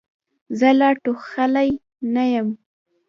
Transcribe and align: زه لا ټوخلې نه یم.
زه 0.59 0.69
لا 0.79 0.89
ټوخلې 1.03 1.69
نه 2.13 2.23
یم. 2.33 2.49